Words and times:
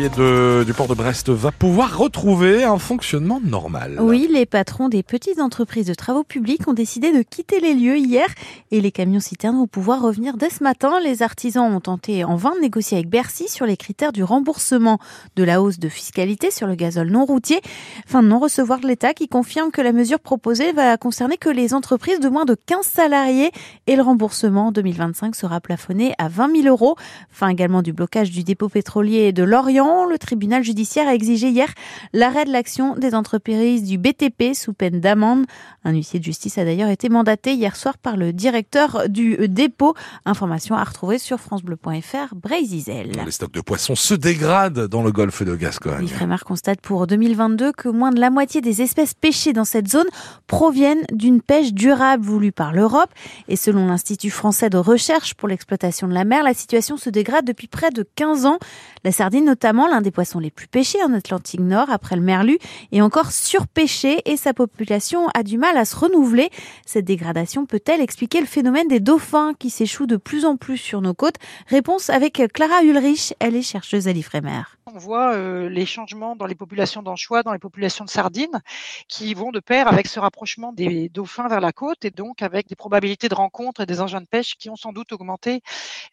du 0.00 0.72
port 0.74 0.86
de 0.86 0.94
Brest 0.94 1.28
va 1.28 1.50
pouvoir 1.50 1.98
retrouver 1.98 2.62
un 2.62 2.78
fonctionnement 2.78 3.40
normal. 3.44 3.98
Oui, 4.00 4.28
les 4.30 4.46
patrons 4.46 4.88
des 4.88 5.02
petites 5.02 5.40
entreprises 5.40 5.86
de 5.86 5.94
travaux 5.94 6.22
publics 6.22 6.68
ont 6.68 6.72
décidé 6.72 7.12
de 7.12 7.22
quitter 7.22 7.58
les 7.58 7.74
lieux 7.74 7.96
hier 7.98 8.26
et 8.70 8.80
les 8.80 8.92
camions 8.92 9.18
citernes 9.18 9.56
vont 9.56 9.66
pouvoir 9.66 10.00
revenir 10.00 10.36
dès 10.36 10.50
ce 10.50 10.62
matin. 10.62 11.00
Les 11.02 11.22
artisans 11.22 11.64
ont 11.64 11.80
tenté 11.80 12.22
en 12.22 12.36
vain 12.36 12.54
de 12.54 12.60
négocier 12.60 12.98
avec 12.98 13.08
Bercy 13.08 13.48
sur 13.48 13.66
les 13.66 13.76
critères 13.76 14.12
du 14.12 14.22
remboursement 14.22 14.98
de 15.34 15.42
la 15.42 15.60
hausse 15.60 15.80
de 15.80 15.88
fiscalité 15.88 16.52
sur 16.52 16.68
le 16.68 16.76
gazole 16.76 17.10
non 17.10 17.24
routier. 17.24 17.60
Fin 18.06 18.22
de 18.22 18.28
non-recevoir 18.28 18.78
de 18.78 18.86
l'État 18.86 19.14
qui 19.14 19.26
confirme 19.26 19.72
que 19.72 19.80
la 19.80 19.92
mesure 19.92 20.20
proposée 20.20 20.72
va 20.72 20.96
concerner 20.96 21.38
que 21.38 21.50
les 21.50 21.74
entreprises 21.74 22.20
de 22.20 22.28
moins 22.28 22.44
de 22.44 22.54
15 22.54 22.86
salariés 22.86 23.50
et 23.88 23.96
le 23.96 24.02
remboursement 24.02 24.68
en 24.68 24.72
2025 24.72 25.34
sera 25.34 25.60
plafonné 25.60 26.14
à 26.18 26.28
20 26.28 26.62
000 26.62 26.68
euros. 26.68 26.94
Fin 27.30 27.48
également 27.48 27.82
du 27.82 27.92
blocage 27.92 28.30
du 28.30 28.44
dépôt 28.44 28.68
pétrolier 28.68 29.32
de 29.32 29.42
Lorient. 29.42 29.87
Le 30.10 30.18
tribunal 30.18 30.62
judiciaire 30.62 31.08
a 31.08 31.14
exigé 31.14 31.48
hier 31.48 31.68
l'arrêt 32.12 32.44
de 32.44 32.52
l'action 32.52 32.94
des 32.96 33.14
entreprises 33.14 33.84
du 33.84 33.98
BTP 33.98 34.54
sous 34.54 34.72
peine 34.72 35.00
d'amende. 35.00 35.44
Un 35.84 35.92
huissier 35.92 36.18
de 36.18 36.24
justice 36.24 36.58
a 36.58 36.64
d'ailleurs 36.64 36.88
été 36.88 37.08
mandaté 37.08 37.54
hier 37.54 37.74
soir 37.76 37.96
par 37.96 38.16
le 38.16 38.32
directeur 38.32 39.08
du 39.08 39.48
dépôt. 39.48 39.94
Information 40.24 40.74
à 40.74 40.84
retrouver 40.84 41.18
sur 41.18 41.38
francebleu.fr 41.38 42.34
Brézizel. 42.34 43.12
Les 43.24 43.30
stocks 43.30 43.52
de 43.52 43.60
poissons 43.60 43.94
se 43.94 44.14
dégradent 44.14 44.88
dans 44.88 45.02
le 45.02 45.12
golfe 45.12 45.42
de 45.42 45.54
Gascogne. 45.54 46.02
L'IFREMER 46.02 46.38
constate 46.44 46.80
pour 46.80 47.06
2022 47.06 47.72
que 47.72 47.88
moins 47.88 48.10
de 48.10 48.20
la 48.20 48.30
moitié 48.30 48.60
des 48.60 48.82
espèces 48.82 49.14
pêchées 49.14 49.52
dans 49.52 49.64
cette 49.64 49.88
zone 49.88 50.06
proviennent 50.46 51.04
d'une 51.12 51.40
pêche 51.40 51.72
durable 51.72 52.24
voulue 52.24 52.52
par 52.52 52.72
l'Europe. 52.72 53.10
Et 53.48 53.56
selon 53.56 53.86
l'Institut 53.86 54.30
français 54.30 54.70
de 54.70 54.78
recherche 54.78 55.34
pour 55.34 55.48
l'exploitation 55.48 56.08
de 56.08 56.14
la 56.14 56.24
mer, 56.24 56.42
la 56.42 56.54
situation 56.54 56.96
se 56.96 57.10
dégrade 57.10 57.44
depuis 57.44 57.68
près 57.68 57.90
de 57.90 58.06
15 58.16 58.46
ans. 58.46 58.58
La 59.04 59.12
sardine 59.12 59.44
notamment, 59.44 59.77
l'un 59.86 60.00
des 60.00 60.10
poissons 60.10 60.38
les 60.38 60.50
plus 60.50 60.66
pêchés 60.66 61.02
en 61.04 61.12
Atlantique 61.12 61.60
Nord 61.60 61.90
après 61.90 62.16
le 62.16 62.22
merlu, 62.22 62.58
est 62.92 63.00
encore 63.00 63.32
surpêché 63.32 64.22
et 64.24 64.36
sa 64.36 64.54
population 64.54 65.28
a 65.34 65.42
du 65.42 65.58
mal 65.58 65.76
à 65.76 65.84
se 65.84 65.96
renouveler. 65.96 66.50
Cette 66.86 67.04
dégradation 67.04 67.66
peut-elle 67.66 68.00
expliquer 68.00 68.40
le 68.40 68.46
phénomène 68.46 68.88
des 68.88 69.00
dauphins 69.00 69.52
qui 69.58 69.70
s'échouent 69.70 70.06
de 70.06 70.16
plus 70.16 70.44
en 70.44 70.56
plus 70.56 70.78
sur 70.78 71.00
nos 71.00 71.14
côtes? 71.14 71.36
Réponse 71.66 72.10
avec 72.10 72.42
Clara 72.52 72.82
Ulrich, 72.82 73.34
elle 73.38 73.56
est 73.56 73.62
chercheuse 73.62 74.08
à 74.08 74.12
l'IFREMER. 74.12 74.77
On 74.94 74.98
voit 74.98 75.34
euh, 75.34 75.68
les 75.68 75.84
changements 75.84 76.34
dans 76.34 76.46
les 76.46 76.54
populations 76.54 77.02
d'anchois, 77.02 77.42
dans 77.42 77.52
les 77.52 77.58
populations 77.58 78.06
de 78.06 78.10
sardines, 78.10 78.62
qui 79.06 79.34
vont 79.34 79.50
de 79.50 79.60
pair 79.60 79.86
avec 79.86 80.06
ce 80.06 80.18
rapprochement 80.18 80.72
des 80.72 81.10
dauphins 81.10 81.46
vers 81.46 81.60
la 81.60 81.72
côte 81.72 82.06
et 82.06 82.10
donc 82.10 82.40
avec 82.40 82.68
des 82.68 82.76
probabilités 82.76 83.28
de 83.28 83.34
rencontre 83.34 83.82
et 83.82 83.86
des 83.86 84.00
engins 84.00 84.22
de 84.22 84.26
pêche 84.26 84.56
qui 84.56 84.70
ont 84.70 84.76
sans 84.76 84.92
doute 84.92 85.12
augmenté 85.12 85.60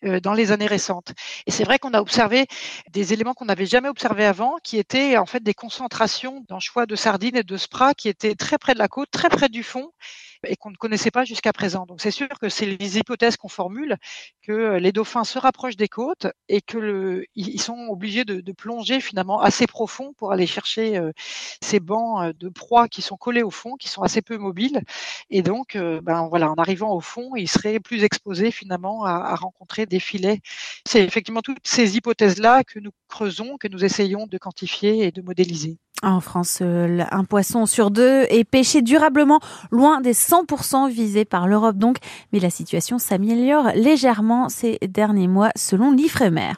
euh, 0.04 0.20
dans 0.20 0.34
les 0.34 0.52
années 0.52 0.68
récentes. 0.68 1.14
Et 1.46 1.52
c'est 1.52 1.64
vrai 1.64 1.80
qu'on 1.80 1.94
a 1.94 2.02
observé 2.02 2.48
des 2.92 3.14
éléments 3.14 3.34
qu'on 3.34 3.46
n'avait 3.46 3.66
jamais 3.66 3.88
observés 3.88 4.26
avant, 4.26 4.58
qui 4.62 4.78
étaient 4.78 5.18
en 5.18 5.26
fait 5.26 5.42
des 5.42 5.54
concentrations 5.54 6.44
d'anchois, 6.50 6.86
de 6.86 6.96
sardines 6.98 7.38
et 7.38 7.44
de 7.44 7.58
spras 7.58 7.94
qui 7.94 8.10
étaient 8.10 8.36
très 8.36 8.58
près 8.58 8.74
de 8.74 8.80
la 8.80 8.90
côte, 8.90 9.10
très 9.10 9.30
près 9.30 9.48
du 9.48 9.64
fond 9.64 9.92
et 10.48 10.56
qu'on 10.56 10.72
ne 10.72 10.76
connaissait 10.76 11.12
pas 11.12 11.26
jusqu'à 11.26 11.54
présent. 11.54 11.86
Donc 11.86 12.02
c'est 12.02 12.12
sûr 12.12 12.28
que 12.40 12.50
c'est 12.50 12.66
les 12.66 12.98
hypothèses 12.98 13.38
qu'on 13.38 13.48
formule 13.48 13.98
que 14.42 14.78
les 14.78 14.92
dauphins 14.92 15.24
se 15.24 15.40
rapprochent 15.40 15.78
des 15.78 15.88
côtes 15.88 16.28
et 16.50 16.62
que 16.62 16.78
le, 16.78 17.26
ils 17.36 17.62
sont 17.62 17.88
obligés 17.90 18.26
de, 18.26 18.42
de, 18.42 18.52
plonger 18.66 19.00
finalement 19.00 19.40
assez 19.42 19.68
profond 19.68 20.14
pour 20.18 20.32
aller 20.32 20.48
chercher 20.48 20.98
euh, 20.98 21.12
ces 21.62 21.80
bancs 21.80 22.36
de 22.36 22.50
proies 22.50 22.88
qui 22.88 23.04
sont 23.04 23.16
collés 23.16 23.44
au 23.44 23.52
fond, 23.52 23.76
qui 23.76 23.90
sont 23.90 24.02
assez 24.02 24.24
peu 24.24 24.40
mobiles. 24.40 24.82
Et 25.30 25.44
donc, 25.44 25.76
euh, 25.76 26.02
ben 26.02 26.28
voilà, 26.30 26.50
en 26.50 26.56
arrivant 26.56 26.92
au 26.92 27.00
fond, 27.00 27.36
ils 27.36 27.48
seraient 27.48 27.80
plus 27.80 28.04
exposés 28.04 28.50
finalement 28.50 29.06
à, 29.06 29.12
à 29.12 29.36
rencontrer 29.36 29.86
des 29.86 30.00
filets. 30.00 30.40
C'est 30.88 31.04
effectivement 31.04 31.42
toutes 31.44 31.68
ces 31.68 31.96
hypothèses-là 31.96 32.64
que 32.64 32.80
nous 32.80 32.92
creusons, 33.16 33.56
que 33.58 33.70
nous 33.70 33.86
essayons 33.86 34.28
de 34.28 34.38
quantifier 34.38 35.06
et 35.06 35.12
de 35.14 35.22
modéliser. 35.22 35.78
En 36.04 36.20
France, 36.20 36.62
un 36.62 37.24
poisson 37.24 37.66
sur 37.66 37.90
deux 37.90 38.26
est 38.30 38.44
pêché 38.44 38.82
durablement, 38.82 39.40
loin 39.72 40.02
des 40.02 40.14
100% 40.14 40.90
visés 40.90 41.24
par 41.24 41.48
l'Europe 41.48 41.78
donc, 41.78 41.98
mais 42.34 42.40
la 42.40 42.50
situation 42.50 43.00
s'améliore 43.00 43.70
légèrement 43.76 44.50
ces 44.50 44.78
derniers 44.88 45.30
mois 45.30 45.52
selon 45.56 45.92
l'IFREMER. 45.92 46.52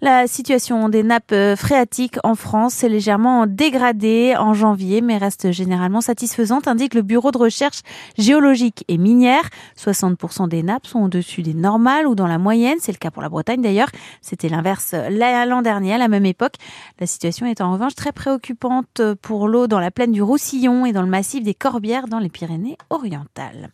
La 0.00 0.26
situation 0.26 0.88
des 0.88 1.02
nappes 1.02 1.34
phréatiques 1.56 2.16
en 2.24 2.34
France 2.34 2.74
s'est 2.74 2.88
légèrement 2.88 3.46
dégradée 3.46 4.34
en 4.38 4.54
janvier, 4.54 5.02
mais 5.02 5.18
reste 5.18 5.52
généralement 5.52 6.00
satisfaisante, 6.00 6.66
indique 6.66 6.94
le 6.94 7.02
Bureau 7.02 7.30
de 7.30 7.38
recherche 7.38 7.82
géologique 8.16 8.84
et 8.88 8.96
minière. 8.96 9.48
60% 9.78 10.48
des 10.48 10.62
nappes 10.62 10.86
sont 10.86 11.02
au-dessus 11.02 11.42
des 11.42 11.54
normales 11.54 12.06
ou 12.06 12.14
dans 12.14 12.26
la 12.26 12.38
moyenne, 12.38 12.78
c'est 12.80 12.92
le 12.92 12.98
cas 12.98 13.10
pour 13.10 13.22
la 13.22 13.28
Bretagne 13.28 13.60
d'ailleurs. 13.60 13.90
C'était 14.22 14.48
l'inverse 14.48 14.94
l'an 15.10 15.62
dernier 15.62 15.97
la 15.98 16.08
même 16.08 16.26
époque. 16.26 16.54
La 17.00 17.06
situation 17.06 17.46
est 17.46 17.60
en 17.60 17.72
revanche 17.72 17.94
très 17.94 18.12
préoccupante 18.12 19.02
pour 19.22 19.48
l'eau 19.48 19.66
dans 19.66 19.80
la 19.80 19.90
plaine 19.90 20.12
du 20.12 20.22
Roussillon 20.22 20.86
et 20.86 20.92
dans 20.92 21.02
le 21.02 21.08
massif 21.08 21.42
des 21.42 21.54
Corbières 21.54 22.08
dans 22.08 22.18
les 22.18 22.28
Pyrénées-Orientales. 22.28 23.70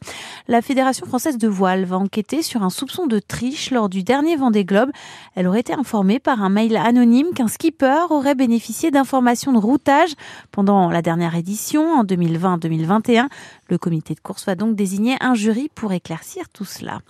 La 0.48 0.62
Fédération 0.62 1.06
française 1.06 1.38
de 1.38 1.48
voile 1.48 1.84
va 1.84 1.96
enquêter 1.96 2.42
sur 2.42 2.62
un 2.62 2.70
soupçon 2.70 3.06
de 3.06 3.18
triche 3.18 3.70
lors 3.70 3.88
du 3.88 4.02
dernier 4.02 4.36
Vendée 4.36 4.64
Globe. 4.64 4.90
Elle 5.34 5.46
aurait 5.46 5.60
été 5.60 5.72
informée 5.72 6.18
par 6.18 6.42
un 6.42 6.48
mail 6.48 6.76
anonyme 6.76 7.28
qu'un 7.34 7.48
skipper 7.48 8.10
aurait 8.10 8.34
bénéficié 8.34 8.90
d'informations 8.90 9.52
de 9.52 9.58
routage 9.58 10.10
pendant 10.50 10.90
la 10.90 11.02
dernière 11.02 11.34
édition 11.34 11.92
en 11.92 12.04
2020-2021. 12.04 13.28
Le 13.68 13.78
comité 13.78 14.14
de 14.14 14.20
course 14.20 14.46
va 14.46 14.54
donc 14.54 14.76
désigner 14.76 15.16
un 15.20 15.34
jury 15.34 15.70
pour 15.74 15.92
éclaircir 15.92 16.48
tout 16.50 16.64
cela. 16.64 17.00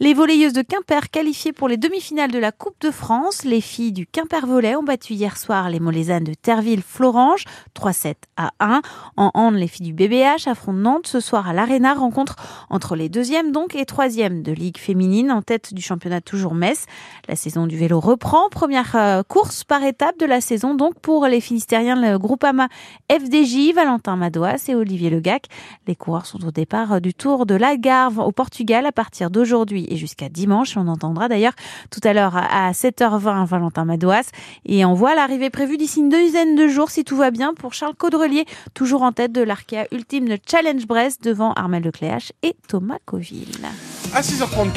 Les 0.00 0.14
volleyeuses 0.14 0.52
de 0.52 0.62
Quimper 0.62 1.10
qualifiées 1.10 1.52
pour 1.52 1.68
les 1.68 1.76
demi-finales 1.76 2.30
de 2.30 2.38
la 2.38 2.52
Coupe 2.52 2.80
de 2.80 2.90
France. 2.90 3.44
Les 3.44 3.60
filles 3.60 3.92
du 3.92 4.06
Quimper 4.06 4.46
Volley 4.54 4.76
ont 4.76 4.84
battu 4.84 5.14
hier 5.14 5.36
soir 5.36 5.68
les 5.68 5.80
de 5.80 6.32
Terville-Florange 6.32 7.42
3-7 7.76 8.14
à 8.36 8.52
1. 8.60 8.82
En 9.16 9.32
hand, 9.34 9.56
les 9.56 9.66
filles 9.66 9.86
du 9.86 9.92
BBH 9.92 10.46
affrontent 10.46 10.78
Nantes 10.78 11.08
ce 11.08 11.18
soir 11.18 11.48
à 11.48 11.52
l'Arena. 11.52 11.94
Rencontre 11.94 12.36
entre 12.70 12.94
les 12.94 13.08
deuxièmes 13.08 13.50
donc 13.50 13.74
et 13.74 13.84
troisièmes 13.84 14.44
de 14.44 14.52
Ligue 14.52 14.78
féminine 14.78 15.32
en 15.32 15.42
tête 15.42 15.74
du 15.74 15.82
championnat 15.82 16.20
toujours 16.20 16.54
Metz. 16.54 16.86
La 17.26 17.34
saison 17.34 17.66
du 17.66 17.76
vélo 17.76 17.98
reprend. 17.98 18.48
Première 18.48 18.94
euh, 18.94 19.22
course 19.24 19.64
par 19.64 19.82
étape 19.82 20.20
de 20.20 20.26
la 20.26 20.40
saison 20.40 20.76
donc 20.76 21.00
pour 21.00 21.26
les 21.26 21.40
Finistériens, 21.40 21.96
le 21.96 22.16
Groupama 22.16 22.68
FDJ, 23.10 23.74
Valentin 23.74 24.14
Madouas 24.14 24.66
et 24.68 24.76
Olivier 24.76 25.10
Legac. 25.10 25.46
Les 25.88 25.96
coureurs 25.96 26.26
sont 26.26 26.46
au 26.46 26.52
départ 26.52 27.00
du 27.00 27.12
Tour 27.12 27.44
de 27.44 27.56
l'Algarve 27.56 28.20
au 28.20 28.30
Portugal 28.30 28.86
à 28.86 28.92
partir 28.92 29.30
d'aujourd'hui 29.30 29.88
et 29.90 29.96
jusqu'à 29.96 30.28
dimanche. 30.28 30.76
On 30.76 30.86
entendra 30.86 31.28
d'ailleurs 31.28 31.54
tout 31.90 32.00
à 32.04 32.12
l'heure 32.12 32.36
à 32.36 32.70
7h20 32.70 33.46
Valentin 33.46 33.84
Madouas 33.84 34.30
et 34.64 34.84
on 34.84 34.94
voit 34.94 35.14
l'arrivée 35.14 35.50
prévue 35.50 35.76
d'ici 35.76 36.00
une 36.00 36.08
douzaine 36.08 36.54
de 36.54 36.68
jours 36.68 36.90
si 36.90 37.04
tout 37.04 37.16
va 37.16 37.30
bien 37.30 37.54
pour 37.54 37.74
Charles 37.74 37.94
Caudrelier, 37.94 38.44
toujours 38.74 39.02
en 39.02 39.12
tête 39.12 39.32
de 39.32 39.42
l'Arkea 39.42 39.86
Ultime 39.92 40.36
Challenge 40.48 40.86
Brest 40.86 41.22
devant 41.22 41.52
Armel 41.52 41.82
Lecléache 41.82 42.32
et 42.42 42.54
Thomas 42.68 42.98
Coville. 43.04 43.66
À 44.14 44.20
6h34. 44.20 44.68